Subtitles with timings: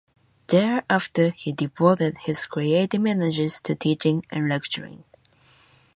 [0.47, 5.03] Thereafter, he devoted his creative energies to teaching and lecturing.